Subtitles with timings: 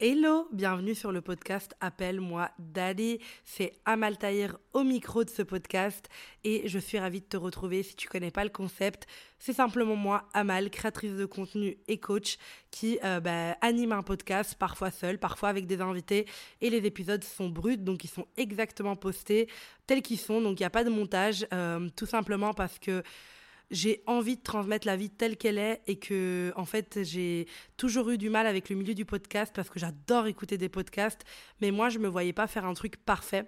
[0.00, 3.18] Hello, bienvenue sur le podcast Appelle-moi Daddy.
[3.44, 6.08] C'est Amal Tahir au micro de ce podcast
[6.44, 7.82] et je suis ravie de te retrouver.
[7.82, 9.08] Si tu connais pas le concept,
[9.40, 12.38] c'est simplement moi, Amal, créatrice de contenu et coach,
[12.70, 16.26] qui euh, bah, anime un podcast, parfois seul, parfois avec des invités.
[16.60, 19.48] Et les épisodes sont bruts, donc ils sont exactement postés
[19.88, 20.40] tels qu'ils sont.
[20.40, 23.02] Donc il n'y a pas de montage, euh, tout simplement parce que
[23.70, 27.46] j'ai envie de transmettre la vie telle qu'elle est et que en fait j'ai
[27.76, 31.24] toujours eu du mal avec le milieu du podcast parce que j'adore écouter des podcasts
[31.60, 33.46] mais moi je me voyais pas faire un truc parfait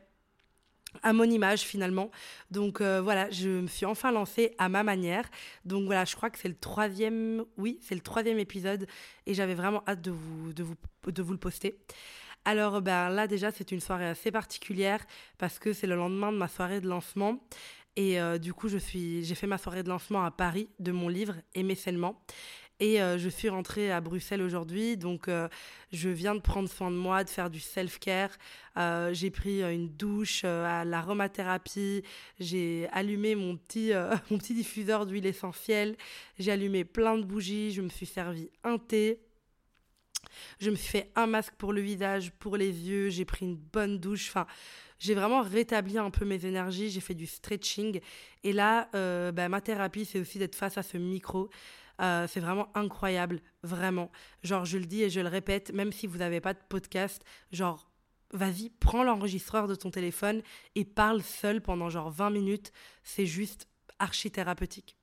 [1.03, 2.11] à mon image finalement.
[2.51, 5.25] Donc euh, voilà, je me suis enfin lancée à ma manière.
[5.65, 8.87] Donc voilà, je crois que c'est le troisième, oui, c'est le troisième épisode
[9.27, 10.75] et j'avais vraiment hâte de vous, de vous,
[11.07, 11.79] de vous le poster.
[12.47, 15.05] Alors ben là déjà c'est une soirée assez particulière
[15.37, 17.39] parce que c'est le lendemain de ma soirée de lancement
[17.97, 20.93] et euh, du coup, je suis, j'ai fait ma soirée de lancement à Paris de
[20.93, 22.23] mon livre Aimer sainement.
[22.79, 25.49] Et euh, je suis rentrée à Bruxelles aujourd'hui, donc euh,
[25.93, 28.31] je viens de prendre soin de moi, de faire du self-care.
[29.13, 32.03] j'ai pris une douche, à l'aromathérapie,
[32.39, 33.93] j'ai allumé mon petit,
[34.31, 35.95] mon petit diffuseur d'huile essentielle,
[36.39, 39.21] j'ai allumé plein de bougies, je me suis servi un thé.
[40.59, 43.57] Je me suis fait un masque pour le visage, pour les yeux, j'ai pris une
[43.57, 44.29] bonne douche.
[44.29, 44.47] Enfin,
[45.01, 48.01] j'ai vraiment rétabli un peu mes énergies, j'ai fait du stretching.
[48.45, 51.49] Et là, euh, bah, ma thérapie, c'est aussi d'être face à ce micro.
[52.01, 54.11] Euh, c'est vraiment incroyable, vraiment.
[54.43, 57.25] Genre, je le dis et je le répète, même si vous n'avez pas de podcast,
[57.51, 57.91] genre,
[58.33, 60.43] vas-y, prends l'enregistreur de ton téléphone
[60.75, 62.71] et parle seul pendant genre 20 minutes.
[63.03, 64.97] C'est juste archi thérapeutique.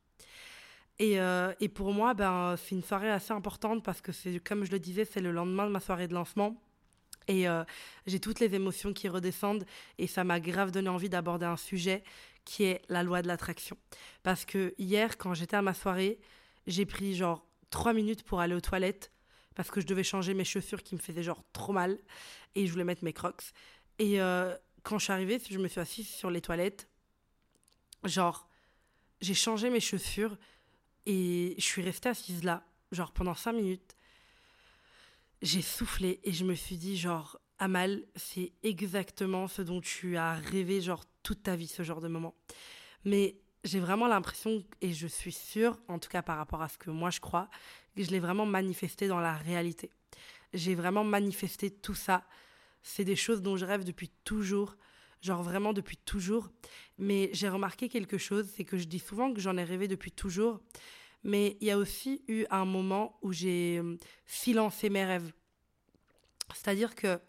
[1.00, 4.64] Et, euh, et, pour moi, ben, c'est une soirée assez importante parce que, c'est, comme
[4.64, 6.56] je le disais, c'est le lendemain de ma soirée de lancement.
[7.28, 7.64] Et euh,
[8.06, 9.66] j'ai toutes les émotions qui redescendent
[9.97, 12.03] et ça m'a grave donné envie d'aborder un sujet
[12.45, 13.78] qui est la loi de l'attraction.
[14.23, 16.20] Parce que hier, quand j'étais à ma soirée,
[16.67, 19.11] j'ai pris genre trois minutes pour aller aux toilettes
[19.55, 21.98] parce que je devais changer mes chaussures qui me faisaient genre trop mal
[22.55, 23.44] et je voulais mettre mes crocs.
[24.00, 26.88] Et euh, quand je suis arrivée, je me suis assise sur les toilettes,
[28.03, 28.48] genre,
[29.20, 30.38] j'ai changé mes chaussures
[31.05, 33.96] et je suis restée assise là, genre pendant cinq minutes
[35.42, 40.33] j'ai soufflé et je me suis dit genre Amal, c'est exactement ce dont tu as
[40.33, 42.36] rêvé genre toute ta vie ce genre de moment.
[43.03, 46.77] Mais j'ai vraiment l'impression et je suis sûre en tout cas par rapport à ce
[46.77, 47.49] que moi je crois
[47.95, 49.89] que je l'ai vraiment manifesté dans la réalité.
[50.53, 52.23] J'ai vraiment manifesté tout ça.
[52.83, 54.77] C'est des choses dont je rêve depuis toujours,
[55.21, 56.49] genre vraiment depuis toujours.
[56.99, 60.11] Mais j'ai remarqué quelque chose, c'est que je dis souvent que j'en ai rêvé depuis
[60.11, 60.61] toujours,
[61.23, 63.82] mais il y a aussi eu un moment où j'ai
[64.26, 65.32] silencé mes rêves.
[66.54, 67.20] C'est-à-dire que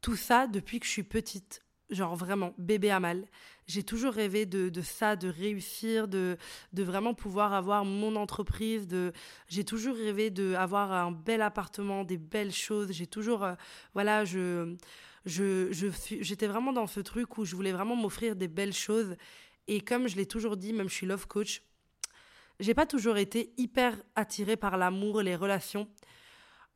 [0.00, 3.26] tout ça, depuis que je suis petite, genre vraiment bébé à mal.
[3.66, 6.36] J'ai toujours rêvé de, ça, de réussir, de,
[6.72, 8.86] de vraiment pouvoir avoir mon entreprise.
[8.86, 9.12] De,
[9.48, 12.92] j'ai toujours rêvé d'avoir un bel appartement, des belles choses.
[12.92, 13.54] J'ai toujours, euh,
[13.94, 14.74] voilà, je,
[15.24, 15.88] je, je
[16.20, 19.16] j'étais vraiment dans ce truc où je voulais vraiment m'offrir des belles choses.
[19.68, 21.62] Et comme je l'ai toujours dit, même je suis love coach,
[22.60, 25.88] j'ai pas toujours été hyper attirée par l'amour, les relations.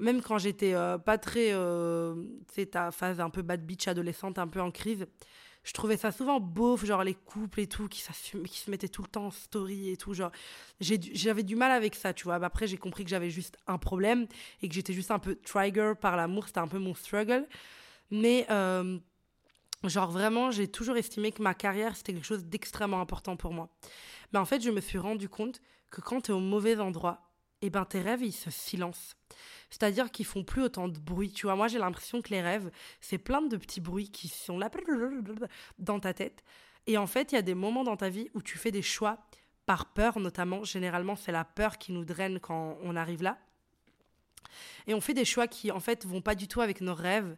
[0.00, 1.52] Même quand j'étais euh, pas très.
[1.52, 2.14] Euh,
[2.52, 5.06] c'est ta phase un peu bad bitch adolescente, un peu en crise.
[5.62, 8.02] Je trouvais ça souvent beauf, genre les couples et tout, qui,
[8.46, 10.12] qui se mettaient tout le temps en story et tout.
[10.12, 10.30] Genre,
[10.80, 12.34] j'avais du mal avec ça, tu vois.
[12.34, 14.26] Après, j'ai compris que j'avais juste un problème
[14.60, 16.48] et que j'étais juste un peu trigger par l'amour.
[16.48, 17.46] C'était un peu mon struggle.
[18.10, 18.46] Mais.
[18.50, 18.98] Euh,
[19.88, 23.68] genre vraiment, j'ai toujours estimé que ma carrière, c'était quelque chose d'extrêmement important pour moi.
[24.32, 25.60] Mais en fait, je me suis rendu compte
[25.94, 27.22] que quand tu es au mauvais endroit,
[27.62, 29.14] eh ben tes rêves, ils se silencent.
[29.70, 31.32] C'est-à-dire qu'ils font plus autant de bruit.
[31.32, 34.58] Tu vois, moi j'ai l'impression que les rêves, c'est plein de petits bruits qui sont
[34.58, 34.70] là
[35.78, 36.44] dans ta tête.
[36.86, 38.82] Et en fait, il y a des moments dans ta vie où tu fais des
[38.82, 39.18] choix
[39.64, 40.64] par peur, notamment.
[40.64, 43.38] Généralement, c'est la peur qui nous draine quand on arrive là.
[44.86, 47.36] Et on fait des choix qui, en fait, vont pas du tout avec nos rêves.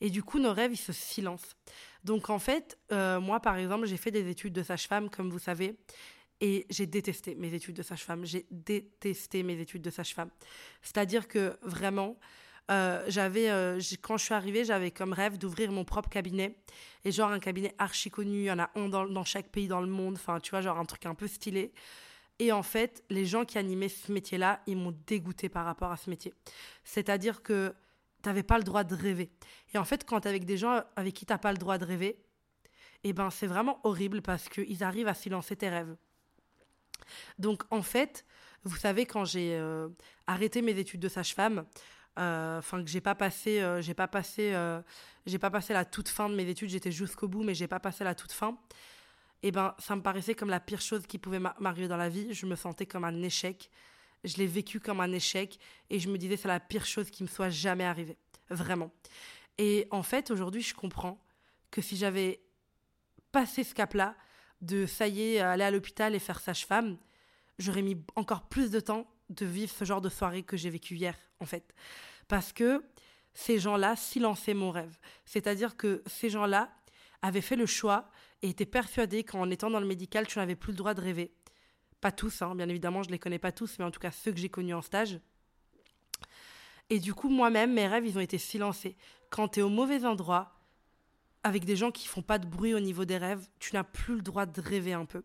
[0.00, 1.54] Et du coup, nos rêves, ils se silencent.
[2.02, 5.38] Donc, en fait, euh, moi, par exemple, j'ai fait des études de sage-femme, comme vous
[5.38, 5.76] savez.
[6.40, 8.24] Et j'ai détesté mes études de sage-femme.
[8.24, 10.30] J'ai détesté mes études de sage-femme.
[10.82, 12.16] C'est-à-dire que vraiment,
[12.70, 16.56] euh, j'avais, euh, quand je suis arrivée, j'avais comme rêve d'ouvrir mon propre cabinet.
[17.04, 19.80] Et genre un cabinet archi connu, il y en a un dans, chaque pays dans
[19.80, 20.14] le monde.
[20.14, 21.72] Enfin, tu vois, genre un truc un peu stylé.
[22.38, 25.96] Et en fait, les gens qui animaient ce métier-là, ils m'ont dégoûté par rapport à
[25.96, 26.32] ce métier.
[26.84, 27.74] C'est-à-dire que
[28.22, 29.30] tu n'avais pas le droit de rêver.
[29.74, 31.58] Et en fait, quand tu es avec des gens avec qui tu n'as pas le
[31.58, 32.16] droit de rêver,
[33.04, 35.96] eh ben, c'est vraiment horrible parce qu'ils arrivent à silencer tes rêves.
[37.38, 38.24] Donc en fait,
[38.64, 39.88] vous savez, quand j'ai euh,
[40.26, 41.64] arrêté mes études de sage-femme,
[42.18, 44.54] euh, enfin que j'ai pas passé, euh, j'ai pas passé,
[45.26, 47.80] j'ai pas passé la toute fin de mes études, j'étais jusqu'au bout, mais j'ai pas
[47.80, 48.58] passé la toute fin.
[49.42, 52.08] Et eh ben, ça me paraissait comme la pire chose qui pouvait m'arriver dans la
[52.08, 52.34] vie.
[52.34, 53.70] Je me sentais comme un échec.
[54.24, 55.60] Je l'ai vécu comme un échec
[55.90, 58.18] et je me disais c'est la pire chose qui me soit jamais arrivée.
[58.50, 58.90] vraiment.
[59.56, 61.22] Et en fait, aujourd'hui, je comprends
[61.70, 62.40] que si j'avais
[63.30, 64.16] passé ce cap-là,
[64.60, 66.96] de ça y est, aller à l'hôpital et faire sage-femme,
[67.58, 70.94] j'aurais mis encore plus de temps de vivre ce genre de soirée que j'ai vécu
[70.96, 71.74] hier, en fait.
[72.28, 72.82] Parce que
[73.34, 74.98] ces gens-là silençaient mon rêve.
[75.24, 76.70] C'est-à-dire que ces gens-là
[77.22, 78.10] avaient fait le choix
[78.42, 81.32] et étaient persuadés qu'en étant dans le médical, tu n'avais plus le droit de rêver.
[82.00, 84.10] Pas tous, hein, bien évidemment, je ne les connais pas tous, mais en tout cas
[84.10, 85.20] ceux que j'ai connus en stage.
[86.90, 88.96] Et du coup, moi-même, mes rêves, ils ont été silencés.
[89.30, 90.57] Quand tu es au mauvais endroit,
[91.42, 94.16] avec des gens qui font pas de bruit au niveau des rêves, tu n'as plus
[94.16, 95.22] le droit de rêver un peu.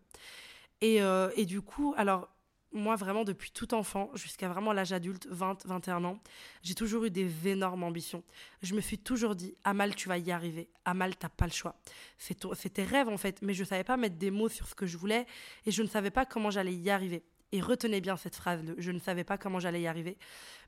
[0.80, 2.28] Et, euh, et du coup, alors,
[2.74, 6.18] moi, vraiment, depuis tout enfant, jusqu'à vraiment l'âge adulte, 20, 21 ans,
[6.62, 8.24] j'ai toujours eu des énormes ambitions.
[8.62, 10.68] Je me suis toujours dit, Amal, tu vas y arriver.
[10.84, 11.76] Amal, t'as pas le choix.
[12.18, 13.40] C'est tes rêves, en fait.
[13.42, 15.26] Mais je savais pas mettre des mots sur ce que je voulais
[15.66, 17.22] et je ne savais pas comment j'allais y arriver.
[17.52, 20.18] Et retenez bien cette phrase, je ne savais pas comment j'allais y arriver.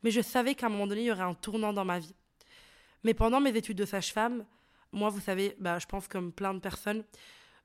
[0.05, 2.15] Mais je savais qu'à un moment donné, il y aurait un tournant dans ma vie.
[3.03, 4.47] Mais pendant mes études de sage-femme,
[4.97, 7.05] moi, vous savez, bah, je pense comme plein de personnes,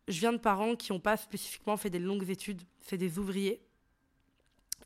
[0.07, 3.61] je viens de parents qui n'ont pas spécifiquement fait des longues études, c'est des ouvriers.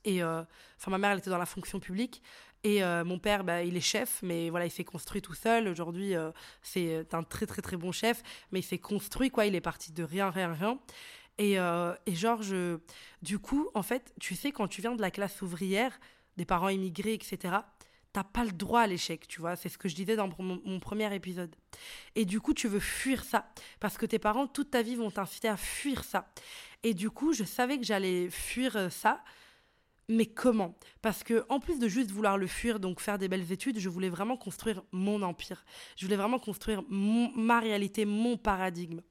[0.03, 0.43] Et euh,
[0.87, 2.21] ma mère, elle était dans la fonction publique.
[2.63, 5.67] Et euh, mon père, bah, il est chef, mais voilà, il s'est construit tout seul.
[5.67, 6.31] Aujourd'hui, euh,
[6.61, 8.21] c'est un très, très, très bon chef,
[8.51, 9.45] mais il s'est construit, quoi.
[9.45, 10.79] Il est parti de rien, rien, rien.
[11.37, 11.57] Et,
[12.05, 12.39] et genre,
[13.21, 15.99] du coup, en fait, tu sais, quand tu viens de la classe ouvrière,
[16.37, 17.57] des parents immigrés, etc.,
[18.15, 19.57] t'as pas le droit à l'échec, tu vois.
[19.57, 21.53] C'est ce que je disais dans mon, premier épisode.
[22.15, 23.51] Et du coup, tu veux fuir ça.
[23.81, 26.31] Parce que tes parents, toute ta vie, vont t'inciter à fuir ça.
[26.83, 29.21] Et du coup, je savais que j'allais fuir euh, ça.
[30.07, 30.79] Mais comment?
[31.01, 33.89] Parce que en plus de juste vouloir le fuir, donc faire des belles études, je
[33.89, 35.65] voulais vraiment construire mon empire.
[35.97, 39.01] Je voulais vraiment construire ma réalité, mon paradigme.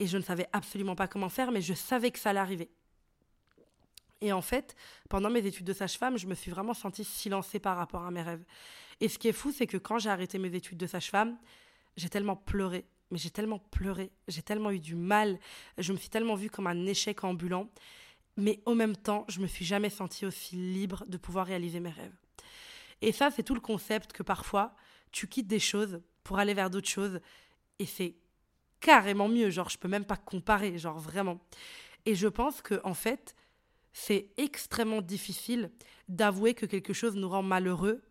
[0.00, 2.70] Et je ne savais absolument pas comment faire, mais je savais que ça allait arriver.
[4.20, 4.74] Et en fait,
[5.08, 8.22] pendant mes études de sage-femme, je me suis vraiment sentie silencée par rapport à mes
[8.22, 8.44] rêves.
[9.00, 11.36] Et ce qui est fou, c'est que quand j'ai arrêté mes études de sage-femme,
[11.96, 12.86] j'ai tellement pleuré.
[13.10, 15.38] Mais j'ai tellement pleuré, j'ai tellement eu du mal,
[15.78, 17.70] je me suis tellement vue comme un échec ambulant.
[18.36, 21.90] Mais au même temps, je me suis jamais sentie aussi libre de pouvoir réaliser mes
[21.90, 22.16] rêves.
[23.00, 24.74] Et ça, c'est tout le concept que parfois,
[25.12, 27.20] tu quittes des choses pour aller vers d'autres choses.
[27.78, 28.16] Et c'est
[28.80, 29.50] carrément mieux.
[29.50, 31.38] Genre, je peux même pas comparer, genre vraiment.
[32.06, 33.34] Et je pense que, en fait,
[33.98, 35.70] c'est extrêmement difficile
[36.06, 38.02] d'avouer que quelque chose nous rend malheureux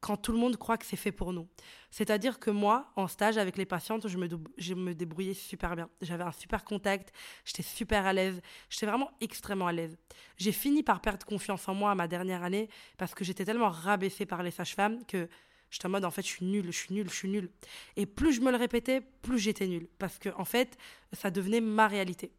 [0.00, 1.46] quand tout le monde croit que c'est fait pour nous.
[1.90, 4.26] C'est-à-dire que moi, en stage avec les patientes, je me,
[4.56, 5.90] je me débrouillais super bien.
[6.00, 7.12] J'avais un super contact,
[7.44, 9.98] j'étais super à l'aise, j'étais vraiment extrêmement à l'aise.
[10.38, 13.68] J'ai fini par perdre confiance en moi à ma dernière année parce que j'étais tellement
[13.68, 15.28] rabaissée par les sages-femmes que
[15.70, 17.50] j'étais en mode en fait je suis nulle, je suis nulle, je suis nulle.
[17.96, 20.78] Et plus je me le répétais, plus j'étais nulle parce que en fait,
[21.12, 22.32] ça devenait ma réalité.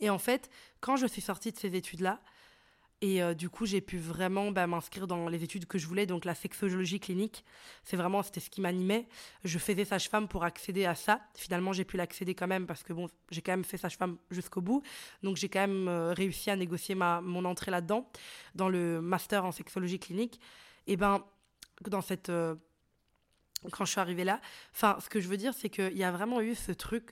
[0.00, 0.50] Et en fait,
[0.80, 2.20] quand je suis sortie de ces études-là,
[3.00, 6.04] et euh, du coup, j'ai pu vraiment bah, m'inscrire dans les études que je voulais,
[6.04, 7.44] donc la sexologie clinique.
[7.84, 9.06] C'est vraiment, c'était ce qui m'animait.
[9.44, 11.20] Je faisais sage-femme pour accéder à ça.
[11.36, 14.60] Finalement, j'ai pu l'accéder quand même parce que bon, j'ai quand même fait sage-femme jusqu'au
[14.60, 14.82] bout.
[15.22, 18.10] Donc, j'ai quand même euh, réussi à négocier ma, mon entrée là-dedans,
[18.56, 20.40] dans le master en sexologie clinique.
[20.88, 21.24] Et ben,
[21.82, 22.30] dans cette.
[22.30, 22.56] Euh,
[23.72, 24.40] quand je suis arrivée là,
[24.72, 27.10] enfin, ce que je veux dire, c'est qu'il y a vraiment eu ce truc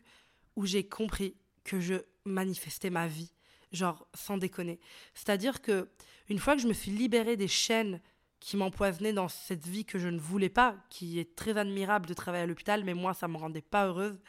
[0.57, 1.37] où j'ai compris
[1.67, 3.33] que je manifestais ma vie,
[3.73, 4.79] genre sans déconner.
[5.15, 5.89] C'est-à-dire que
[6.29, 8.01] une fois que je me suis libérée des chaînes
[8.39, 12.15] qui m'empoisonnaient dans cette vie que je ne voulais pas, qui est très admirable de
[12.15, 14.21] travailler à l'hôpital, mais moi ça me rendait pas heureuse.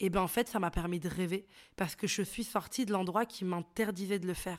[0.00, 1.46] Et ben en fait ça m'a permis de rêver
[1.76, 4.58] parce que je suis sortie de l'endroit qui m'interdisait de le faire.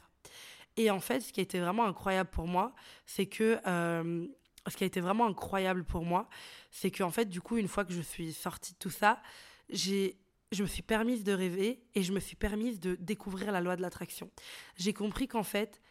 [0.78, 2.74] Et en fait, ce qui a été vraiment incroyable pour moi,
[3.06, 4.26] c'est que euh,
[4.68, 6.30] ce qui a été vraiment incroyable pour moi,
[6.72, 9.22] c'est que en fait, du coup, une fois que je suis sortie de tout ça,
[9.70, 10.18] j'ai
[10.54, 13.76] je me suis permise de rêver et je me suis permise de découvrir la loi
[13.76, 14.30] de l'attraction.
[14.76, 15.82] J'ai compris qu'en fait,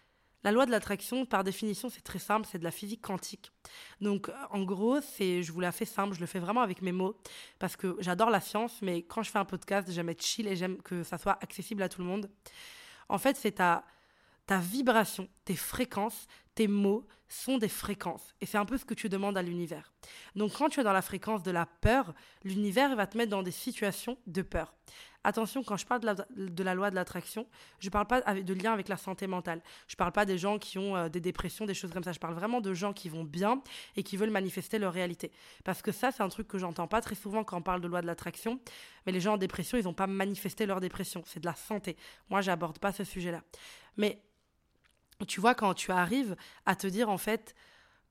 [0.45, 3.53] la loi de l'attraction, par définition, c'est très simple, c'est de la physique quantique.
[4.01, 6.91] Donc, en gros, c'est, je vous la fais simple, je le fais vraiment avec mes
[6.91, 7.17] mots,
[7.59, 10.57] parce que j'adore la science, mais quand je fais un podcast, j'aime être chill et
[10.57, 12.29] j'aime que ça soit accessible à tout le monde.
[13.09, 13.85] En fait, c'est ta,
[14.47, 18.35] ta vibration, tes fréquences, tes mots sont des fréquences.
[18.41, 19.93] Et c'est un peu ce que tu demandes à l'univers.
[20.37, 22.13] Donc quand tu es dans la fréquence de la peur,
[22.45, 24.75] l'univers va te mettre dans des situations de peur.
[25.25, 27.47] Attention, quand je parle de la, loi de l'attraction,
[27.79, 29.63] je ne parle pas de lien avec la santé mentale.
[29.87, 32.13] Je ne parle pas des gens qui ont euh, des dépressions, des choses comme ça.
[32.13, 33.63] Je parle vraiment de gens qui vont bien
[33.95, 35.31] et qui veulent manifester leur réalité.
[35.65, 37.87] Parce que ça, c'est un truc que j'entends pas très souvent quand on parle de
[37.87, 38.59] loi de l'attraction.
[39.07, 41.23] Mais les gens en dépression, ils n'ont pas manifesté leur dépression.
[41.25, 41.97] C'est de la santé.
[42.29, 43.43] Moi, j'aborde pas ce sujet-là.
[43.97, 44.21] Mais
[45.27, 46.37] tu vois, quand tu arrives
[46.67, 47.55] à te dire, en fait,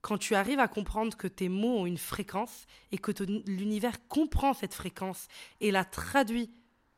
[0.00, 3.12] quand tu arrives à comprendre que tes mots ont une fréquence et que
[3.46, 5.28] l'univers comprend cette fréquence
[5.60, 6.50] et la traduit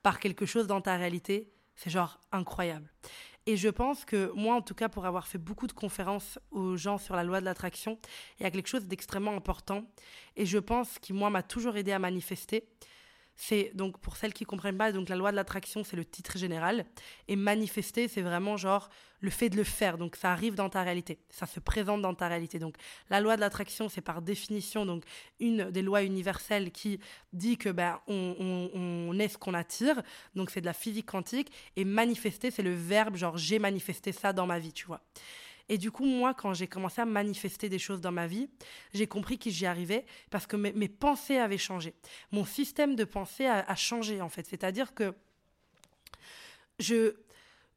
[0.02, 2.90] par quelque chose dans ta réalité, c'est genre incroyable.
[3.46, 6.76] Et je pense que moi, en tout cas, pour avoir fait beaucoup de conférences aux
[6.76, 7.98] gens sur la loi de l'attraction,
[8.38, 9.84] il y a quelque chose d'extrêmement important.
[10.36, 12.66] Et je pense qui, moi, m'a toujours aidé à manifester.
[13.36, 16.38] C'est donc pour celles qui comprennent pas, donc la loi de l'attraction, c'est le titre
[16.38, 16.84] général.
[17.26, 18.88] Et manifester, c'est vraiment genre
[19.20, 19.98] le fait de le faire.
[19.98, 22.58] Donc ça arrive dans ta réalité, ça se présente dans ta réalité.
[22.58, 22.76] Donc
[23.10, 25.04] la loi de l'attraction, c'est par définition donc
[25.40, 27.00] une des lois universelles qui
[27.32, 30.00] dit que ben on, est ce qu'on attire.
[30.34, 31.50] Donc c'est de la physique quantique.
[31.76, 35.00] Et manifester, c'est le verbe genre j'ai manifesté ça dans ma vie, tu vois.
[35.68, 38.48] Et du coup, moi, quand j'ai commencé à manifester des choses dans ma vie,
[38.92, 41.94] j'ai compris que j'y arrivais parce que mes, pensées avaient changé.
[42.32, 44.46] Mon système de pensée a, changé, en fait.
[44.46, 45.14] C'est-à-dire que
[46.78, 47.14] je,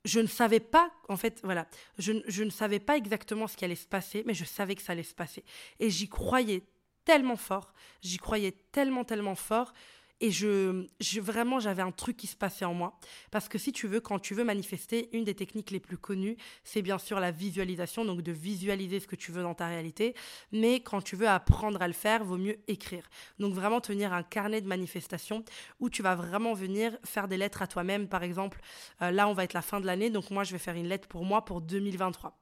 [0.03, 1.67] je ne savais pas, en fait, voilà,
[1.97, 4.81] je, je ne savais pas exactement ce qui allait se passer, mais je savais que
[4.81, 5.45] ça allait se passer.
[5.79, 6.63] Et j'y croyais
[7.05, 9.71] tellement fort, j'y croyais tellement, tellement fort
[10.19, 10.85] et je,
[11.19, 12.97] vraiment, j'avais un truc qui se passait en moi.
[13.31, 16.37] Parce que si tu veux, quand tu veux manifester, une des techniques les plus connues,
[16.63, 20.15] c'est bien sûr la visualisation, donc de visualiser ce que tu veux dans ta réalité.
[20.51, 23.07] Mais quand tu veux apprendre à le faire, vaut mieux écrire.
[23.37, 25.43] Donc vraiment tenir un carnet de manifestation
[25.79, 28.07] où tu vas vraiment venir faire des lettres à toi-même.
[28.07, 28.59] Par exemple,
[29.01, 30.87] euh, là, on va être la fin de l'année, donc moi, je vais faire une
[30.87, 32.35] lettre pour moi pour 2023.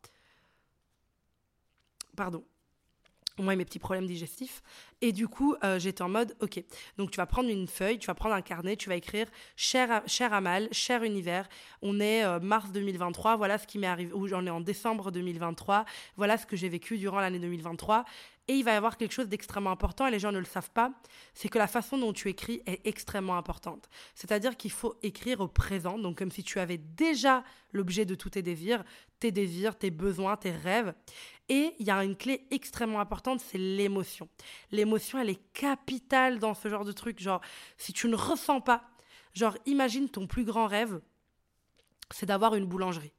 [2.16, 2.46] Pardon
[3.44, 4.62] moi et mes petits problèmes digestifs.
[5.02, 6.64] Et du coup, euh, j'étais en mode, ok,
[6.98, 10.02] donc tu vas prendre une feuille, tu vas prendre un carnet, tu vas écrire cher,
[10.08, 11.48] cher Amal, cher univers,
[11.82, 15.12] on est euh, mars 2023, voilà ce qui m'est arrivé, ou j'en ai en décembre
[15.12, 15.86] 2023,
[16.18, 18.06] voilà ce que j'ai vécu durant l'année 2023.
[18.48, 20.70] Et il va y avoir quelque chose d'extrêmement important, et les gens ne le savent
[20.70, 20.92] pas,
[21.34, 23.90] c'est que la façon dont tu écris est extrêmement importante.
[24.14, 28.30] C'est-à-dire qu'il faut écrire au présent, donc comme si tu avais déjà l'objet de tous
[28.30, 28.84] tes désirs,
[29.20, 30.94] tes désirs, tes besoins, tes rêves.
[31.50, 34.28] Et il y a une clé extrêmement importante, c'est l'émotion.
[34.72, 37.20] L'émotion, elle est capitale dans ce genre de truc.
[37.20, 37.42] Genre,
[37.78, 38.84] si tu ne ressens pas,
[39.34, 41.02] genre, imagine ton plus grand rêve,
[42.12, 43.14] c'est d'avoir une boulangerie.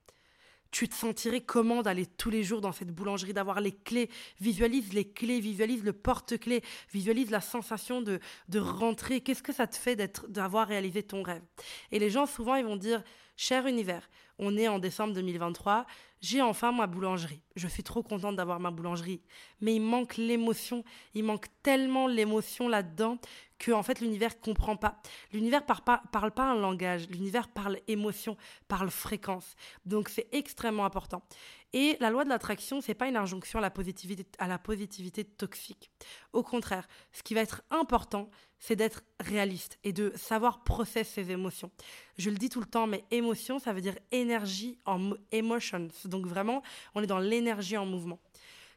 [0.73, 4.11] Tu te sentirais comment d'aller tous les jours dans cette boulangerie, d'avoir les clés.
[4.41, 8.19] Visualise les clés, visualise le porte-clés, visualise la sensation de,
[8.49, 9.21] de rentrer.
[9.21, 9.97] Qu'est-ce que ça te fait
[10.29, 11.43] d'avoir réalisé ton rêve?
[11.93, 13.03] Et les gens, souvent, ils vont dire,
[13.37, 15.87] cher univers, on est en décembre 2023,
[16.21, 17.41] j'ai enfin ma boulangerie.
[17.55, 19.23] Je suis trop contente d'avoir ma boulangerie.
[19.61, 20.83] Mais il manque l'émotion.
[21.15, 23.19] Il manque tellement l'émotion là-dedans
[23.59, 25.01] que en fait l'univers comprend pas.
[25.33, 27.09] L'univers parle parle pas un langage.
[27.09, 28.37] L'univers parle émotion,
[28.69, 29.55] parle fréquence.
[29.85, 31.23] Donc c'est extrêmement important.
[31.73, 35.25] Et la loi de l'attraction, c'est pas une injonction à la positivité, à la positivité
[35.25, 35.91] toxique.
[36.33, 41.31] Au contraire, ce qui va être important, c'est d'être réaliste et de savoir processer ses
[41.31, 41.71] émotions.
[42.19, 45.89] Je le dis tout le temps, mais émotion, ça veut dire énergie en emotions.
[46.05, 46.63] Donc vraiment,
[46.95, 48.21] on est dans l'énergie en mouvement.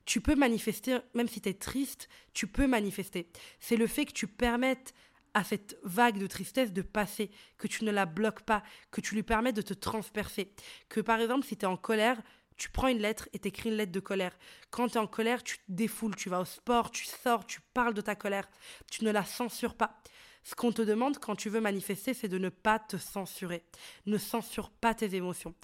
[0.06, 3.30] Tu peux manifester, même si tu es triste, tu peux manifester.
[3.60, 4.94] C'est le fait que tu permettes
[5.34, 9.16] à cette vague de tristesse de passer, que tu ne la bloques pas, que tu
[9.16, 10.52] lui permets de te transpercer.
[10.90, 12.22] Que par exemple, si tu es en colère,
[12.60, 14.38] tu prends une lettre et t'écris une lettre de colère.
[14.70, 17.62] Quand tu es en colère, tu te défoules, tu vas au sport, tu sors, tu
[17.74, 18.48] parles de ta colère.
[18.92, 20.02] Tu ne la censures pas.
[20.44, 23.64] Ce qu'on te demande quand tu veux manifester, c'est de ne pas te censurer.
[24.06, 25.56] Ne censure pas tes émotions.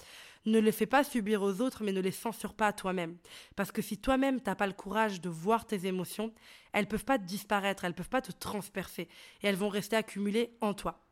[0.46, 3.18] Ne les fais pas subir aux autres, mais ne les censure pas à toi-même.
[3.56, 6.32] Parce que si toi-même, t'as pas le courage de voir tes émotions,
[6.72, 9.08] elles peuvent pas disparaître, elles peuvent pas te transpercer.
[9.42, 11.04] Et elles vont rester accumulées en toi.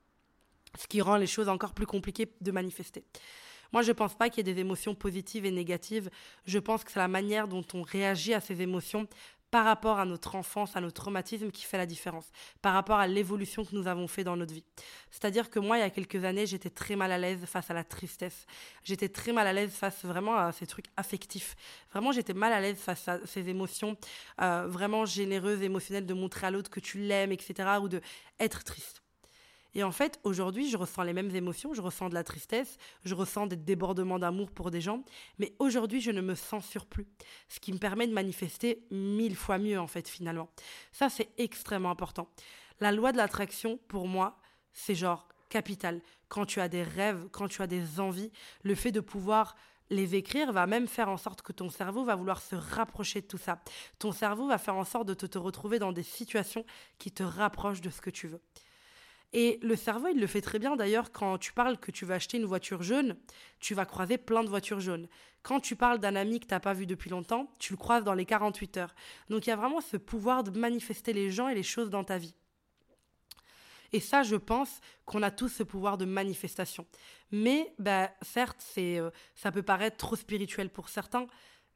[0.78, 3.04] Ce qui rend les choses encore plus compliquées de manifester.
[3.74, 6.08] Moi, je ne pense pas qu'il y ait des émotions positives et négatives.
[6.46, 9.08] Je pense que c'est la manière dont on réagit à ces émotions
[9.50, 12.30] par rapport à notre enfance, à notre traumatisme qui fait la différence,
[12.62, 14.62] par rapport à l'évolution que nous avons fait dans notre vie.
[15.10, 17.74] C'est-à-dire que moi, il y a quelques années, j'étais très mal à l'aise face à
[17.74, 18.46] la tristesse.
[18.84, 21.56] J'étais très mal à l'aise face vraiment à ces trucs affectifs.
[21.90, 23.96] Vraiment, j'étais mal à l'aise face à ces émotions
[24.40, 28.00] euh, vraiment généreuses, émotionnelles, de montrer à l'autre que tu l'aimes, etc., ou de
[28.38, 29.03] être triste.
[29.74, 33.14] Et en fait, aujourd'hui, je ressens les mêmes émotions, je ressens de la tristesse, je
[33.14, 35.04] ressens des débordements d'amour pour des gens,
[35.38, 37.06] mais aujourd'hui, je ne me censure plus,
[37.48, 40.48] ce qui me permet de manifester mille fois mieux, en fait, finalement.
[40.92, 42.28] Ça, c'est extrêmement important.
[42.80, 44.38] La loi de l'attraction, pour moi,
[44.72, 46.00] c'est genre capital.
[46.28, 49.56] Quand tu as des rêves, quand tu as des envies, le fait de pouvoir
[49.90, 53.26] les écrire va même faire en sorte que ton cerveau va vouloir se rapprocher de
[53.26, 53.62] tout ça.
[53.98, 56.64] Ton cerveau va faire en sorte de te, te retrouver dans des situations
[56.98, 58.40] qui te rapprochent de ce que tu veux.
[59.36, 62.14] Et le cerveau, il le fait très bien d'ailleurs quand tu parles que tu vas
[62.14, 63.16] acheter une voiture jaune,
[63.58, 65.08] tu vas croiser plein de voitures jaunes.
[65.42, 68.04] Quand tu parles d'un ami que tu n'as pas vu depuis longtemps, tu le croises
[68.04, 68.94] dans les 48 heures.
[69.30, 72.04] Donc il y a vraiment ce pouvoir de manifester les gens et les choses dans
[72.04, 72.34] ta vie.
[73.92, 76.86] Et ça, je pense qu'on a tous ce pouvoir de manifestation.
[77.32, 81.26] Mais, bah, certes, euh, ça peut paraître trop spirituel pour certains,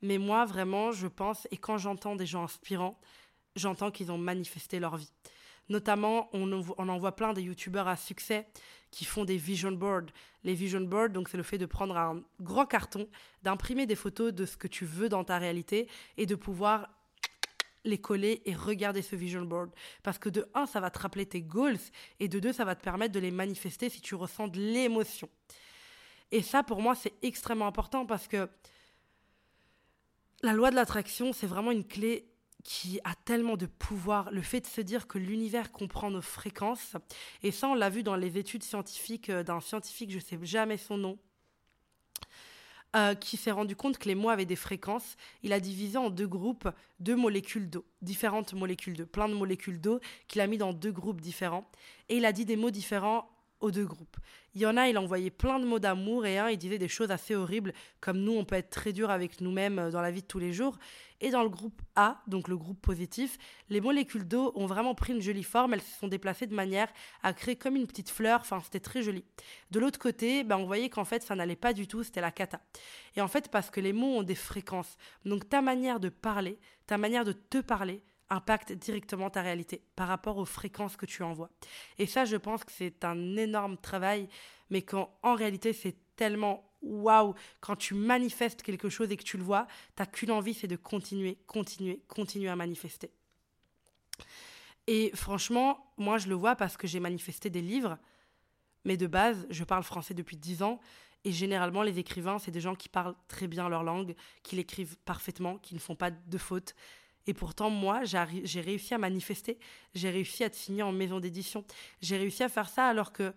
[0.01, 2.99] mais moi, vraiment, je pense, et quand j'entends des gens inspirants,
[3.57, 5.13] j'entends qu'ils ont manifesté leur vie.
[5.69, 8.47] Notamment, on, en voit plein des youtubeurs à succès
[8.91, 10.07] qui font des vision boards.
[10.45, 13.07] Les vision boards, donc c'est le fait de prendre un grand carton,
[13.43, 16.89] d'imprimer des photos de ce que tu veux dans ta réalité et de pouvoir
[17.85, 19.71] les coller et regarder ce vision board.
[20.03, 21.79] Parce que de un, ça va te rappeler tes goals
[22.21, 25.29] et de deux, ça va te permettre de les manifester si tu ressens de l'émotion.
[26.31, 28.49] Et ça, pour moi, c'est extrêmement important parce que
[30.43, 32.29] la loi de l'attraction, c'est vraiment une clé
[32.65, 36.97] qui a tellement de pouvoir, le fait de se dire que l'univers comprend nos fréquences,
[37.43, 40.39] et ça on l'a vu dans les études scientifiques euh, d'un scientifique, je ne sais
[40.43, 41.19] jamais son nom,
[42.97, 45.17] euh, qui s'est rendu compte que les mots avaient des fréquences.
[45.43, 49.79] Il a divisé en deux groupes deux molécules d'eau, différentes molécules d'eau, plein de molécules
[49.79, 51.71] d'eau qu'il a mis dans deux groupes différents.
[52.09, 53.29] Et il a dit des mots différents
[53.61, 54.17] aux deux groupes.
[54.55, 56.89] Il y en a, il envoyait plein de mots d'amour et un, il disait des
[56.89, 60.11] choses assez horribles, comme nous, on peut être très dur avec nous-mêmes euh, dans la
[60.11, 60.79] vie de tous les jours.
[61.21, 63.39] Et dans le groupe A, donc le groupe positif,
[63.71, 66.89] les molécules d'eau ont vraiment pris une jolie forme, elles se sont déplacées de manière
[67.25, 69.25] à créer comme une petite fleur, enfin c'était très joli.
[69.73, 72.31] De l'autre côté, ben, on voyait qu'en fait ça n'allait pas du tout, c'était la
[72.31, 72.61] cata.
[73.17, 76.61] Et en fait, parce que les mots ont des fréquences, donc ta manière de parler,
[76.87, 81.23] ta manière de te parler, impacte directement ta réalité par rapport aux fréquences que tu
[81.23, 81.51] envoies.
[81.99, 84.29] Et ça, je pense que c'est un énorme travail,
[84.71, 89.37] mais qu'en en réalité, c'est tellement waouh quand tu manifestes quelque chose et que tu
[89.37, 89.67] le vois,
[89.97, 93.11] t'as qu'une envie, c'est de continuer, continuer, continuer à manifester.
[94.87, 97.99] Et franchement, moi, je le vois parce que j'ai manifesté des livres,
[98.85, 100.81] mais de base, je parle français depuis 10 ans.
[101.25, 104.97] Et généralement, les écrivains, c'est des gens qui parlent très bien leur langue, qui l'écrivent
[105.05, 106.75] parfaitement, qui ne font pas de fautes.
[107.29, 109.59] Et pourtant, moi, j'ai réussi à manifester,
[109.95, 111.63] j'ai réussi à être signé en maison d'édition.
[112.01, 113.35] J'ai réussi à faire ça alors que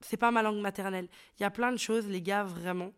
[0.00, 1.08] c'est pas ma langue maternelle.
[1.38, 2.90] Il y a plein de choses, les gars, vraiment,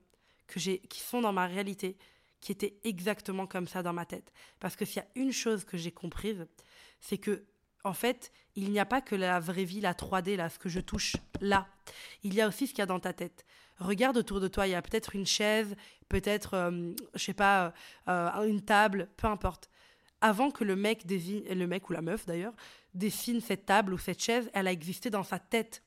[0.46, 1.98] que qui sont dans ma réalité,
[2.40, 4.32] qui étaient exactement comme ça dans ma tête.
[4.60, 6.46] Parce que s'il y a une chose que j'ai comprise,
[7.00, 7.44] c'est que,
[7.82, 10.68] en fait, il n'y a pas que la vraie vie, la 3D, là, ce que
[10.68, 11.66] je touche là.
[12.22, 13.44] Il y a aussi ce qu'il y a dans ta tête.
[13.80, 15.74] Regarde autour de toi, il y a peut-être une chaise,
[16.08, 17.74] peut-être, euh, je sais pas,
[18.06, 19.68] euh, une table, peu importe
[20.20, 22.54] avant que le mec le mec ou la meuf d'ailleurs,
[22.94, 25.82] dessine cette table ou cette chaise, elle a existé dans sa tête.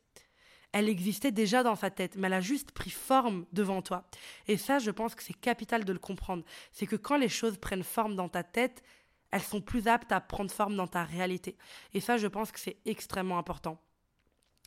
[0.71, 4.07] Elle existait déjà dans sa tête, mais elle a juste pris forme devant toi.
[4.47, 6.43] Et ça, je pense que c'est capital de le comprendre.
[6.71, 8.81] C'est que quand les choses prennent forme dans ta tête,
[9.29, 11.57] elles sont plus aptes à prendre forme dans ta réalité.
[11.93, 13.79] Et ça, je pense que c'est extrêmement important.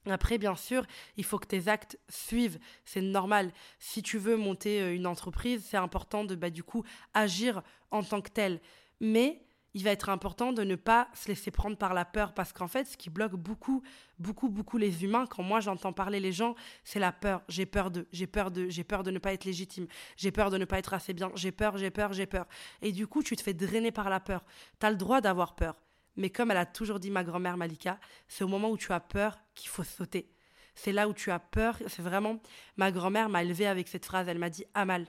[0.07, 0.87] Après, bien sûr,
[1.17, 2.59] il faut que tes actes suivent.
[2.85, 3.53] C'est normal.
[3.79, 8.03] Si tu veux monter euh, une entreprise, c'est important de, bah, du coup, agir en
[8.03, 8.61] tant que tel.
[9.01, 9.46] Mais
[9.77, 12.67] il va être important de ne pas se laisser prendre par la peur parce qu'en
[12.67, 13.83] fait, ce qui bloque beaucoup,
[14.19, 17.43] beaucoup, beaucoup les humains, quand moi j'entends parler les gens, c'est la peur.
[17.49, 19.87] J'ai peur de, j'ai peur de, j'ai peur de ne pas être légitime,
[20.17, 22.47] j'ai peur de ne pas être assez bien, j'ai peur, j'ai peur, j'ai peur.
[22.81, 24.47] Et du coup, tu te fais drainer par la peur.
[24.81, 25.77] Tu as le droit d'avoir peur.
[26.17, 29.01] Mais comme elle a toujours dit ma grand-mère Malika, c'est au moment où tu as
[29.01, 30.33] peur qu'il faut sauter.
[30.75, 31.77] C'est là où tu as peur.
[31.87, 32.41] C'est vraiment.
[32.79, 34.27] Ma grand-mère m'a élevée avec cette phrase.
[34.27, 35.07] Elle m'a dit Amal,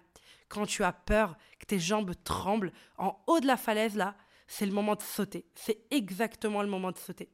[0.49, 4.15] quand tu as peur, que tes jambes tremblent, en haut de la falaise là,
[4.47, 5.45] c'est le moment de sauter.
[5.55, 7.29] C'est exactement le moment de sauter.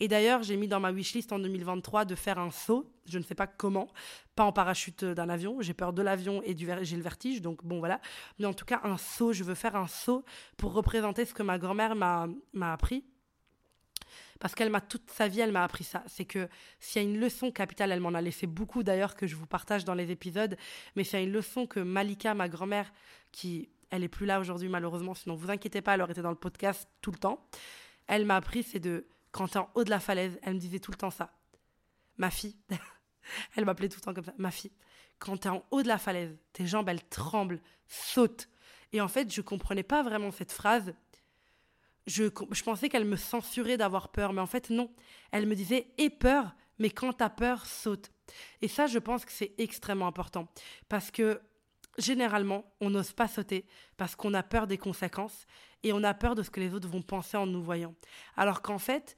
[0.00, 2.90] Et d'ailleurs, j'ai mis dans ma wishlist en 2023 de faire un saut.
[3.06, 3.88] Je ne sais pas comment,
[4.34, 5.60] pas en parachute d'un avion.
[5.60, 8.00] J'ai peur de l'avion et j'ai le vertige, donc bon voilà.
[8.38, 9.32] Mais en tout cas, un saut.
[9.32, 10.24] Je veux faire un saut
[10.56, 13.04] pour représenter ce que ma grand-mère m'a appris.
[14.40, 16.02] Parce qu'elle m'a toute sa vie, elle m'a appris ça.
[16.08, 16.48] C'est que
[16.80, 19.46] s'il y a une leçon capitale, elle m'en a laissé beaucoup d'ailleurs que je vous
[19.46, 20.56] partage dans les épisodes.
[20.96, 22.92] Mais s'il y a une leçon que Malika, ma grand-mère,
[23.30, 26.30] qui elle est plus là aujourd'hui malheureusement, sinon vous inquiétez pas, elle aurait été dans
[26.30, 27.46] le podcast tout le temps.
[28.06, 30.80] Elle m'a appris, c'est de, quand t'es en haut de la falaise, elle me disait
[30.80, 31.30] tout le temps ça.
[32.16, 32.56] Ma fille,
[33.56, 34.72] elle m'appelait tout le temps comme ça, ma fille,
[35.18, 38.48] quand t'es en haut de la falaise, tes jambes, elles tremblent, sautent.
[38.94, 40.94] Et en fait, je comprenais pas vraiment cette phrase.
[42.06, 44.90] Je, je pensais qu'elle me censurait d'avoir peur, mais en fait, non.
[45.32, 48.10] Elle me disait, aie peur, mais quand t'as peur, saute.
[48.62, 50.48] Et ça, je pense que c'est extrêmement important.
[50.88, 51.40] Parce que
[51.98, 55.46] généralement, on n'ose pas sauter parce qu'on a peur des conséquences
[55.82, 57.94] et on a peur de ce que les autres vont penser en nous voyant.
[58.36, 59.16] Alors qu'en fait,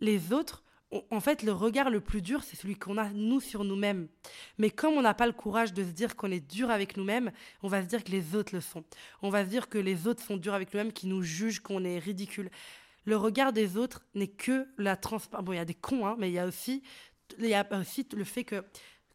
[0.00, 0.62] les autres,
[1.10, 4.08] en fait, le regard le plus dur, c'est celui qu'on a nous sur nous-mêmes.
[4.58, 7.32] Mais comme on n'a pas le courage de se dire qu'on est dur avec nous-mêmes,
[7.62, 8.84] on va se dire que les autres le sont.
[9.22, 11.84] On va se dire que les autres sont durs avec nous-mêmes, qui nous jugent, qu'on
[11.84, 12.50] est ridicule.
[13.04, 15.44] Le regard des autres n'est que la transparence.
[15.44, 16.82] Bon, il y a des cons, hein, mais il y a aussi,
[17.38, 18.62] il y a aussi le fait que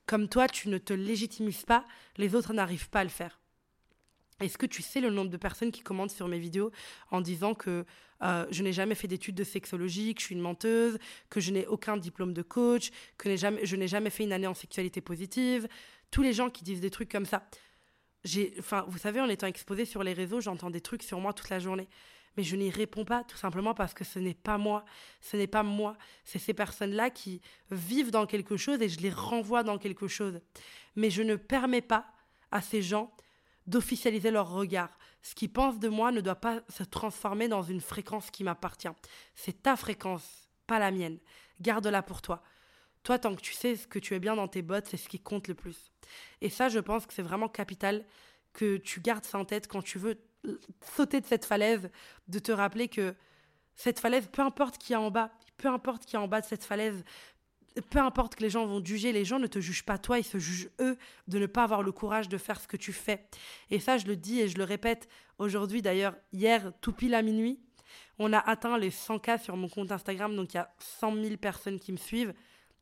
[0.08, 1.86] comme toi, tu ne te légitimises pas,
[2.18, 3.40] les autres n'arrivent pas à le faire.
[4.40, 6.72] Est-ce que tu sais le nombre de personnes qui commentent sur mes vidéos
[7.12, 7.86] en disant que
[8.24, 10.98] euh, je n'ai jamais fait d'études de sexologie, que je suis une menteuse,
[11.30, 14.54] que je n'ai aucun diplôme de coach, que je n'ai jamais fait une année en
[14.54, 15.68] sexualité positive?
[16.12, 17.48] Tous les gens qui disent des trucs comme ça.
[18.60, 21.50] Enfin, vous savez, en étant exposée sur les réseaux, j'entends des trucs sur moi toute
[21.50, 21.88] la journée.
[22.38, 24.86] Mais je n'y réponds pas tout simplement parce que ce n'est pas moi,
[25.20, 29.10] ce n'est pas moi, c'est ces personnes-là qui vivent dans quelque chose et je les
[29.10, 30.40] renvoie dans quelque chose.
[30.96, 32.06] Mais je ne permets pas
[32.52, 33.12] à ces gens
[33.66, 34.98] d'officialiser leur regard.
[35.22, 38.88] Ce qu'ils pensent de moi ne doit pas se transformer dans une fréquence qui m'appartient.
[39.36, 41.18] C'est ta fréquence, pas la mienne.
[41.60, 42.44] Garde-la pour toi.
[43.04, 45.10] Toi, tant que tu sais ce que tu es bien dans tes bottes, c'est ce
[45.10, 45.92] qui compte le plus.
[46.42, 48.06] Et ça, je pense que c'est vraiment capital
[48.54, 50.20] que tu gardes ça en tête quand tu veux
[50.96, 51.90] sauter de cette falaise,
[52.28, 53.16] de te rappeler que
[53.76, 56.46] cette falaise, peu importe qui est en bas, peu importe qui est en bas de
[56.46, 57.04] cette falaise,
[57.90, 60.24] peu importe que les gens vont juger, les gens ne te jugent pas toi, ils
[60.24, 60.98] se jugent eux
[61.28, 63.28] de ne pas avoir le courage de faire ce que tu fais.
[63.70, 67.22] Et ça, je le dis et je le répète aujourd'hui d'ailleurs, hier, tout pile à
[67.22, 67.60] minuit,
[68.20, 71.38] on a atteint les 100K sur mon compte Instagram, donc il y a 100 000
[71.38, 72.34] personnes qui me suivent.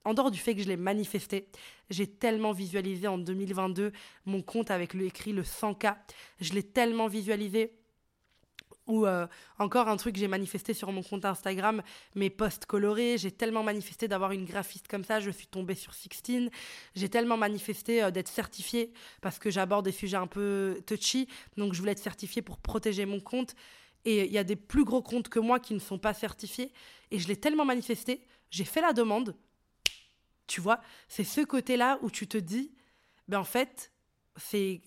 [0.06, 1.48] En dehors du fait que je l'ai manifesté,
[1.90, 3.92] j'ai tellement visualisé en 2022
[4.26, 5.96] mon compte avec le écrit le 100K.
[6.40, 7.74] Je l'ai tellement visualisé
[8.88, 9.26] ou euh,
[9.58, 11.82] encore un truc que j'ai manifesté sur mon compte Instagram,
[12.14, 13.18] mes posts colorés.
[13.18, 16.52] J'ai tellement manifesté d'avoir une graphiste comme ça, je suis tombée sur Sixteen.
[16.96, 21.28] J'ai tellement manifesté euh, d'être certifiée parce que j'aborde des sujets un peu touchy.
[21.58, 23.56] Donc je voulais être certifiée pour protéger mon compte.
[24.06, 26.72] Et il y a des plus gros comptes que moi qui ne sont pas certifiés.
[27.10, 29.36] Et je l'ai tellement manifesté, j'ai fait la demande.
[30.48, 32.72] Tu vois, c'est ce côté-là où tu te dis,
[33.28, 33.92] ben en fait,
[34.38, 34.82] c'est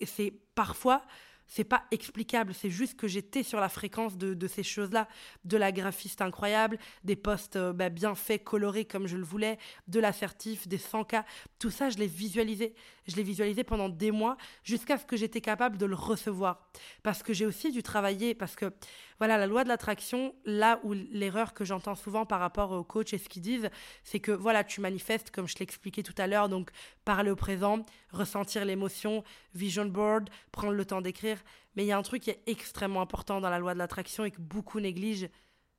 [0.55, 1.03] parfois
[1.49, 5.07] c'est pas explicable, c'est juste que j'étais sur la fréquence de, ces choses-là,
[5.43, 9.57] de la graphiste incroyable, des posts euh, bah, bien faits, colorés comme je le voulais,
[9.87, 11.23] de l'assertif, des 100K,
[11.57, 12.75] tout ça je l'ai visualisé.
[13.07, 16.69] Je l'ai visualisé pendant des mois jusqu'à ce que j'étais capable de le recevoir.
[17.01, 18.71] Parce que j'ai aussi dû travailler, parce que
[19.19, 23.13] voilà, la loi de l'attraction, là où l'erreur que j'entends souvent par rapport aux coachs
[23.13, 23.69] et ce qu'ils disent,
[24.03, 26.71] c'est que voilà, tu manifestes, comme je l'expliquais tout à l'heure, donc
[27.03, 31.37] parler au présent, ressentir l'émotion, vision board, prendre le temps d'écrire.
[31.75, 34.23] Mais il y a un truc qui est extrêmement important dans la loi de l'attraction
[34.23, 35.29] et que beaucoup négligent,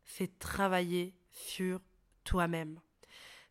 [0.05, 1.81] c'est travailler sur
[2.25, 2.79] toi-même.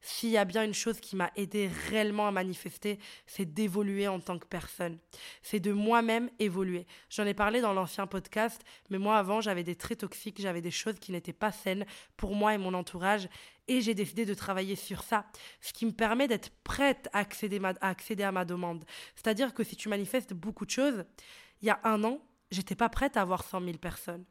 [0.02, 4.20] S'il y a bien une chose qui m'a aidé réellement à manifester, c'est d'évoluer en
[4.20, 4.98] tant que personne.
[5.42, 6.88] C'est de moi-même évoluer.
[7.10, 10.72] J'en ai parlé dans l'ancien podcast, mais moi avant, j'avais des traits toxiques, j'avais des
[10.72, 11.86] choses qui n'étaient pas saines
[12.16, 13.28] pour moi et mon entourage.
[13.68, 15.26] Et j'ai décidé de travailler sur ça,
[15.62, 18.86] ce qui me permet d'être prête à accéder, à accéder à ma demande.
[19.16, 21.06] C'est-à-dire que si tu manifestes beaucoup de choses,
[21.62, 22.20] il y a un an,
[22.52, 24.26] j'étais pas prête à avoir 100 000 personnes.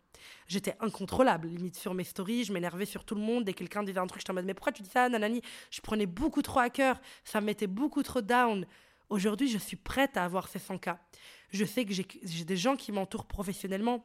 [0.47, 3.45] J'étais incontrôlable, limite sur mes stories, je m'énervais sur tout le monde.
[3.45, 5.43] Dès que quelqu'un disait un truc, j'étais en mode Mais pourquoi tu dis ça, nanani?
[5.71, 8.67] Je prenais beaucoup trop à cœur, ça me mettait beaucoup trop down.
[9.11, 10.99] Aujourd'hui, je suis prête à avoir ces 100 cas.
[11.51, 14.05] Je sais que j'ai des gens qui m'entourent professionnellement.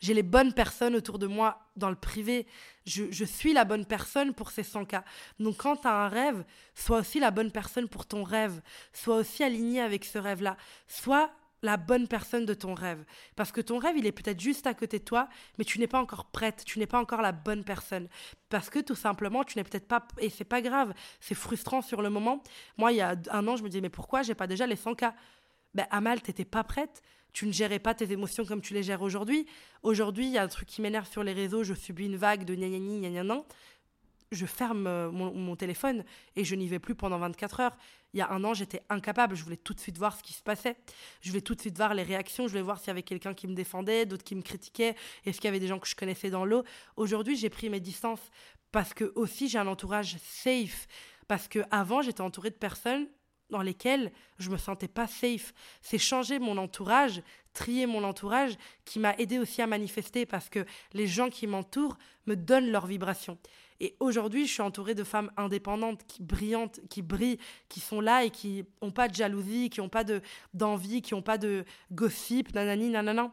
[0.00, 2.46] J'ai les bonnes personnes autour de moi dans le privé.
[2.86, 5.04] Je, je suis la bonne personne pour ces 100 cas.
[5.38, 8.60] Donc quand tu as un rêve, sois aussi la bonne personne pour ton rêve.
[8.92, 10.56] Sois aussi aligné avec ce rêve-là.
[10.88, 11.30] Sois
[11.64, 13.04] la bonne personne de ton rêve.
[13.36, 15.86] Parce que ton rêve, il est peut-être juste à côté de toi, mais tu n'es
[15.86, 18.08] pas encore prête, tu n'es pas encore la bonne personne.
[18.50, 20.06] Parce que tout simplement, tu n'es peut-être pas.
[20.18, 22.42] Et c'est pas grave, c'est frustrant sur le moment.
[22.76, 24.76] Moi, il y a un an, je me disais, mais pourquoi j'ai pas déjà les
[24.76, 25.14] 100 cas
[25.74, 27.02] Ben, Amal, t'étais pas prête.
[27.32, 29.46] Tu ne gérais pas tes émotions comme tu les gères aujourd'hui.
[29.82, 32.44] Aujourd'hui, il y a un truc qui m'énerve sur les réseaux, je subis une vague
[32.44, 33.44] de gna gna gna gna
[34.34, 36.04] je ferme euh, mon, téléphone
[36.36, 37.76] et je n'y vais plus pendant 24 heures.
[38.12, 39.34] Il y a un an, j'étais incapable.
[39.34, 40.76] Je voulais tout de suite voir ce qui se passait.
[41.20, 42.46] Je voulais tout de suite voir les réactions.
[42.46, 44.94] Je voulais voir s'il y avait quelqu'un qui me défendait, d'autres qui me critiquaient.
[45.24, 46.64] Est-ce qu'il y avait des gens que je connaissais dans l'eau?
[46.96, 48.30] Aujourd'hui, j'ai pris mes distances
[48.70, 50.86] parce que aussi j'ai un entourage safe.
[51.28, 53.06] Parce que avant, j'étais entourée de personnes
[53.50, 55.54] dans lesquelles je me sentais pas safe.
[55.80, 60.64] C'est changer mon entourage, trier mon entourage qui m'a aidé aussi à manifester parce que
[60.92, 63.38] les gens qui m'entourent me donnent leur vibration.
[63.84, 67.36] Et aujourd'hui, je suis entourée de femmes indépendantes, qui brillantes, qui brillent,
[67.68, 70.04] qui sont là et qui n'ont pas de jalousie, qui n'ont pas
[70.54, 73.30] d'envie, qui n'ont pas de gossip, nanani, nanana.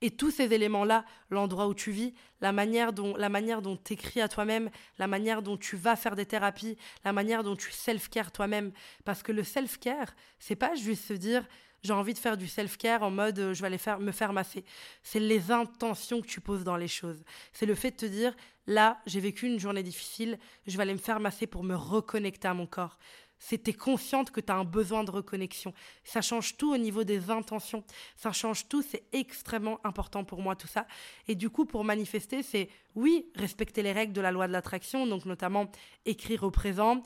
[0.00, 4.20] Et tous ces éléments-là, l'endroit où tu vis, la manière dont la manière dont t'écris
[4.20, 8.32] à toi-même, la manière dont tu vas faire des thérapies, la manière dont tu self-care
[8.32, 8.72] toi-même,
[9.04, 11.46] parce que le self-care, c'est pas juste se dire
[11.82, 14.32] j'ai envie de faire du self-care en mode euh, je vais aller faire, me faire
[14.32, 14.64] masser.
[15.02, 17.22] C'est les intentions que tu poses dans les choses.
[17.52, 18.34] C'est le fait de te dire
[18.66, 22.48] là, j'ai vécu une journée difficile, je vais aller me faire masser pour me reconnecter
[22.48, 22.98] à mon corps.
[23.44, 25.74] C'était consciente que tu as un besoin de reconnexion.
[26.04, 27.82] Ça change tout au niveau des intentions.
[28.14, 30.86] Ça change tout, c'est extrêmement important pour moi tout ça.
[31.26, 35.08] Et du coup, pour manifester, c'est oui, respecter les règles de la loi de l'attraction,
[35.08, 35.72] donc notamment
[36.04, 37.02] écrire au présent,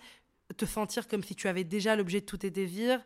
[0.59, 3.03] te sentir comme si tu avais déjà l'objet de tous tes désirs,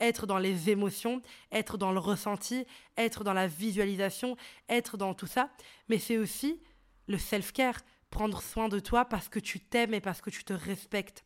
[0.00, 4.36] être dans les émotions, être dans le ressenti, être dans la visualisation,
[4.68, 5.50] être dans tout ça.
[5.88, 6.62] Mais c'est aussi
[7.06, 7.80] le self-care,
[8.10, 11.24] prendre soin de toi parce que tu t'aimes et parce que tu te respectes.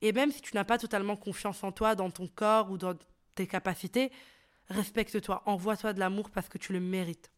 [0.00, 2.94] Et même si tu n'as pas totalement confiance en toi, dans ton corps ou dans
[3.34, 4.10] tes capacités,
[4.68, 7.31] respecte-toi, envoie-toi de l'amour parce que tu le mérites.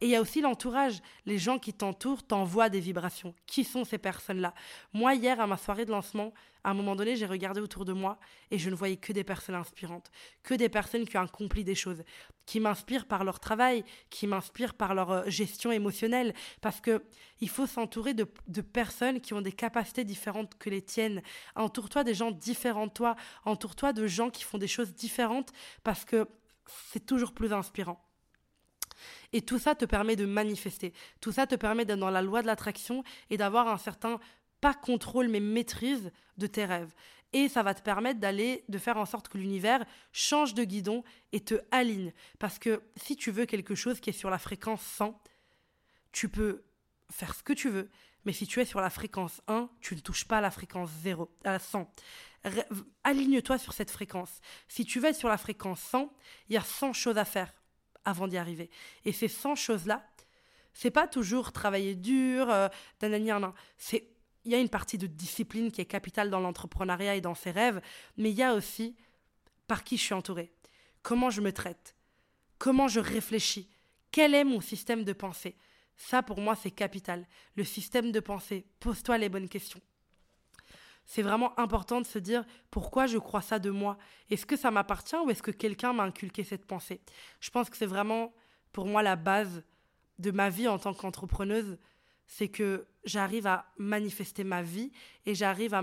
[0.00, 1.02] Et il y a aussi l'entourage.
[1.26, 3.34] Les gens qui t'entourent t'envoient des vibrations.
[3.46, 4.54] Qui sont ces personnes-là?
[4.92, 6.32] Moi, hier, à ma soirée de lancement,
[6.64, 8.18] à un moment donné, j'ai regardé autour de moi
[8.50, 10.10] et je ne voyais que des personnes inspirantes,
[10.42, 12.02] que des personnes qui ont accompli des choses,
[12.46, 16.34] qui m'inspirent par leur travail, qui m'inspirent par leur euh, gestion émotionnelle.
[16.60, 17.02] Parce que
[17.40, 21.20] il faut s'entourer de, de personnes qui ont des capacités différentes que les tiennes.
[21.56, 23.16] Entoure-toi des gens différents de toi.
[23.44, 26.26] Entoure-toi de gens qui font des choses différentes parce que
[26.92, 28.09] c'est toujours plus inspirant.
[29.32, 30.92] Et tout ça te permet de manifester.
[31.20, 34.18] Tout ça te permet d'être dans la loi de l'attraction et d'avoir un certain,
[34.60, 36.92] pas contrôle, mais maîtrise de tes rêves.
[37.32, 41.04] Et ça va te permettre d'aller, de faire en sorte que l'univers change de guidon
[41.32, 42.12] et te aligne.
[42.38, 45.20] Parce que si tu veux quelque chose qui est sur la fréquence 100,
[46.12, 46.64] tu peux
[47.10, 47.88] faire ce que tu veux.
[48.24, 50.90] Mais si tu es sur la fréquence 1, tu ne touches pas à la fréquence
[51.02, 51.90] 0, à 100.
[53.04, 54.40] Aligne-toi sur cette fréquence.
[54.68, 56.12] Si tu veux être sur la fréquence 100,
[56.48, 57.52] il y a 100 choses à faire
[58.04, 58.70] avant d'y arriver.
[59.04, 60.06] Et ces 100 choses-là,
[60.72, 62.68] c'est pas toujours travailler dur, euh,
[63.76, 64.08] c'est
[64.44, 67.50] il y a une partie de discipline qui est capitale dans l'entrepreneuriat et dans ses
[67.50, 67.82] rêves,
[68.16, 68.96] mais il y a aussi
[69.66, 70.50] par qui je suis entourée,
[71.02, 71.94] comment je me traite,
[72.58, 73.68] comment je réfléchis,
[74.10, 75.56] quel est mon système de pensée.
[75.96, 77.26] Ça, pour moi, c'est capital.
[77.56, 79.82] Le système de pensée, pose-toi les bonnes questions
[81.10, 83.98] c'est vraiment important de se dire pourquoi je crois ça de moi?
[84.30, 87.00] Est-ce que ça m'appartient ou est-ce que quelqu'un m'a inculqué cette pensée?
[87.40, 88.32] Je pense que c'est vraiment
[88.70, 89.64] pour moi la base
[90.20, 91.78] de ma vie en tant qu'entrepreneuse.
[92.28, 94.92] C'est que j'arrive à manifester ma vie
[95.26, 95.82] et j'arrive à,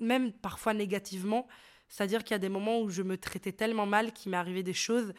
[0.00, 1.46] même parfois négativement,
[1.88, 4.64] c'est-à-dire qu'il y a des moments où je me traitais tellement mal qu'il m'est arrivé
[4.64, 5.14] des choses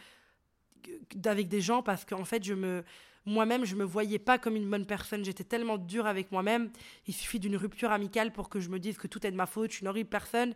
[1.24, 2.84] avec des gens parce qu'en fait, je me,
[3.26, 5.24] moi-même, je me voyais pas comme une bonne personne.
[5.24, 6.72] J'étais tellement dure avec moi-même.
[7.08, 9.46] Il suffit d'une rupture amicale pour que je me dise que tout est de ma
[9.46, 10.54] faute, je suis une horrible personne.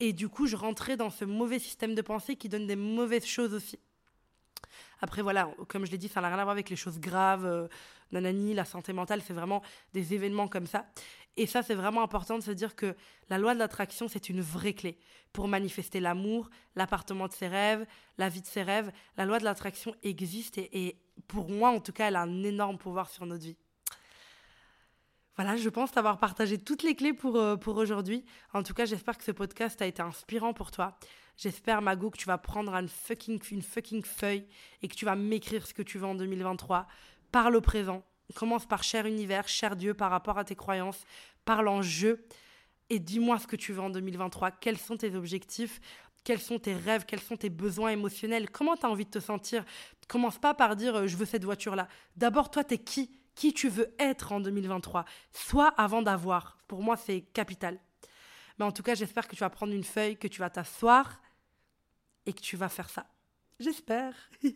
[0.00, 3.26] Et du coup, je rentrais dans ce mauvais système de pensée qui donne des mauvaises
[3.26, 3.78] choses aussi.
[5.00, 7.46] Après, voilà, comme je l'ai dit, ça n'a rien à voir avec les choses graves,
[7.46, 7.68] euh,
[8.10, 10.86] nanani, la santé mentale, c'est vraiment des événements comme ça.
[11.38, 12.96] Et ça, c'est vraiment important de se dire que
[13.30, 14.98] la loi de l'attraction, c'est une vraie clé
[15.32, 17.86] pour manifester l'amour, l'appartement de ses rêves,
[18.18, 18.90] la vie de ses rêves.
[19.16, 20.98] La loi de l'attraction existe et,
[21.28, 23.56] pour moi, en tout cas, elle a un énorme pouvoir sur notre vie.
[25.36, 28.24] Voilà, je pense avoir partagé toutes les clés pour, euh, pour aujourd'hui.
[28.52, 30.98] En tout cas, j'espère que ce podcast a été inspirant pour toi.
[31.36, 34.44] J'espère, Mago, que tu vas prendre une fucking, une fucking feuille
[34.82, 36.88] et que tu vas m'écrire ce que tu veux en 2023.
[37.30, 38.02] Parle au présent.
[38.34, 41.04] Commence par cher univers, cher Dieu, par rapport à tes croyances.
[41.48, 42.26] Parle en jeu
[42.90, 44.50] et dis-moi ce que tu veux en 2023.
[44.50, 45.80] Quels sont tes objectifs?
[46.22, 49.18] Quels sont tes rêves, quels sont tes besoins émotionnels, comment tu as envie de te
[49.18, 49.64] sentir?
[50.08, 51.88] Commence pas par dire euh, je veux cette voiture-là.
[52.16, 53.18] D'abord, toi, tu es qui?
[53.34, 56.58] Qui tu veux être en 2023 Soit avant d'avoir.
[56.68, 57.80] Pour moi, c'est capital.
[58.58, 61.18] Mais en tout cas, j'espère que tu vas prendre une feuille, que tu vas t'asseoir
[62.26, 63.06] et que tu vas faire ça.
[63.58, 64.14] J'espère.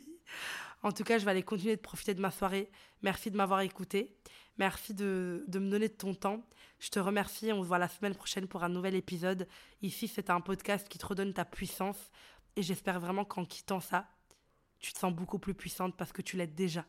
[0.83, 2.71] en tout cas, je vais aller continuer de profiter de ma soirée.
[3.01, 4.15] Merci de m'avoir écouté.
[4.59, 6.47] Merci de, de, me donner de ton temps.
[6.79, 7.53] Je te remercie.
[7.53, 9.49] On se voit la semaine prochaine pour un nouvel épisode.
[9.81, 12.11] Ici, c'est un podcast qui te redonne ta puissance.
[12.57, 14.09] Et j'espère vraiment qu'en quittant ça,
[14.79, 16.85] tu te sens beaucoup plus puissante parce que tu l'es déjà.